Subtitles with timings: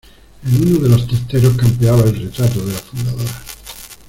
[0.43, 3.41] en uno de los testeros campeaba el retrato de la fundadora